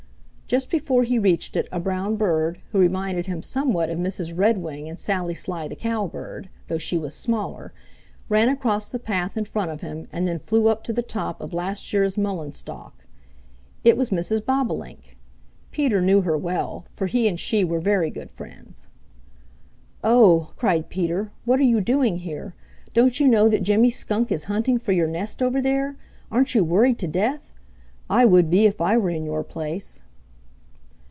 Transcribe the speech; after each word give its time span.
Just 0.51 0.69
before 0.69 1.03
he 1.03 1.17
reached 1.17 1.55
it 1.55 1.69
a 1.71 1.79
brown 1.79 2.17
bird, 2.17 2.59
who 2.73 2.77
reminded 2.79 3.25
him 3.25 3.41
somewhat 3.41 3.89
of 3.89 3.97
Mrs. 3.97 4.35
Redwing 4.37 4.89
and 4.89 4.99
Sally 4.99 5.33
Sly 5.33 5.69
the 5.69 5.77
Cowbird, 5.77 6.49
though 6.67 6.77
she 6.77 6.97
was 6.97 7.15
smaller, 7.15 7.71
ran 8.27 8.49
across 8.49 8.89
the 8.89 8.99
path 8.99 9.37
in 9.37 9.45
front 9.45 9.71
of 9.71 9.79
him 9.79 10.09
and 10.11 10.27
then 10.27 10.39
flew 10.39 10.67
up 10.67 10.83
to 10.83 10.91
the 10.91 11.01
top 11.01 11.39
of 11.39 11.53
a 11.53 11.55
last 11.55 11.93
year's 11.93 12.17
mullein 12.17 12.51
stalk. 12.51 13.05
It 13.85 13.95
was 13.95 14.09
Mrs. 14.09 14.45
Bobolink. 14.45 15.15
Peter 15.71 16.01
knew 16.01 16.19
her 16.23 16.37
well, 16.37 16.83
for 16.89 17.07
he 17.07 17.29
and 17.29 17.39
she 17.39 17.63
were 17.63 17.79
very 17.79 18.09
good 18.09 18.29
friends. 18.29 18.87
"Oh!" 20.03 20.51
cried 20.57 20.89
Peter. 20.89 21.31
"What 21.45 21.61
are 21.61 21.63
you 21.63 21.79
doing 21.79 22.17
here? 22.17 22.53
Don't 22.93 23.21
you 23.21 23.27
know 23.29 23.47
that 23.47 23.63
Jimmy 23.63 23.89
Skunk, 23.89 24.33
is 24.33 24.43
hunting 24.51 24.79
for 24.79 24.91
your 24.91 25.07
nest 25.07 25.41
over 25.41 25.61
there? 25.61 25.95
Aren't 26.29 26.53
you 26.53 26.65
worried 26.65 26.99
to 26.99 27.07
death? 27.07 27.53
I 28.09 28.25
would 28.25 28.49
be 28.49 28.65
if 28.65 28.81
I 28.81 28.97
were 28.97 29.09
in 29.11 29.23
your 29.23 29.45
place." 29.45 30.01